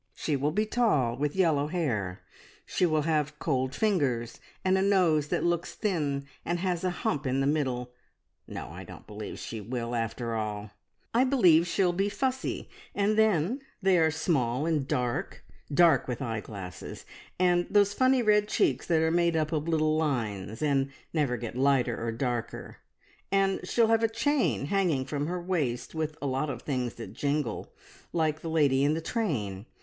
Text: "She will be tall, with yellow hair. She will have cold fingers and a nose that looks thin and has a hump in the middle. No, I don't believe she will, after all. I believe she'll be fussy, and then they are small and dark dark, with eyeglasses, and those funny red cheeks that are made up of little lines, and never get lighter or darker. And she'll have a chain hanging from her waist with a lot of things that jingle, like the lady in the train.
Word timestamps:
"She 0.15 0.35
will 0.35 0.49
be 0.49 0.65
tall, 0.65 1.15
with 1.15 1.35
yellow 1.35 1.67
hair. 1.67 2.23
She 2.65 2.87
will 2.87 3.03
have 3.03 3.37
cold 3.37 3.75
fingers 3.75 4.39
and 4.65 4.75
a 4.75 4.81
nose 4.81 5.27
that 5.27 5.43
looks 5.43 5.75
thin 5.75 6.25
and 6.43 6.57
has 6.57 6.83
a 6.83 6.89
hump 6.89 7.27
in 7.27 7.39
the 7.39 7.45
middle. 7.45 7.91
No, 8.47 8.69
I 8.69 8.83
don't 8.83 9.05
believe 9.05 9.37
she 9.37 9.61
will, 9.61 9.93
after 9.93 10.33
all. 10.33 10.71
I 11.13 11.23
believe 11.23 11.67
she'll 11.67 11.93
be 11.93 12.09
fussy, 12.09 12.67
and 12.95 13.15
then 13.15 13.61
they 13.79 13.99
are 13.99 14.09
small 14.09 14.65
and 14.65 14.87
dark 14.87 15.45
dark, 15.71 16.07
with 16.07 16.19
eyeglasses, 16.19 17.05
and 17.37 17.67
those 17.69 17.93
funny 17.93 18.23
red 18.23 18.47
cheeks 18.47 18.87
that 18.87 19.03
are 19.03 19.11
made 19.11 19.35
up 19.35 19.51
of 19.51 19.67
little 19.67 19.97
lines, 19.97 20.63
and 20.63 20.89
never 21.13 21.37
get 21.37 21.55
lighter 21.55 22.03
or 22.03 22.11
darker. 22.11 22.77
And 23.31 23.59
she'll 23.67 23.89
have 23.89 24.01
a 24.01 24.09
chain 24.09 24.65
hanging 24.65 25.05
from 25.05 25.27
her 25.27 25.39
waist 25.39 25.93
with 25.93 26.17
a 26.23 26.25
lot 26.25 26.49
of 26.49 26.63
things 26.63 26.95
that 26.95 27.13
jingle, 27.13 27.71
like 28.11 28.41
the 28.41 28.49
lady 28.49 28.83
in 28.83 28.95
the 28.95 28.99
train. 29.01 29.67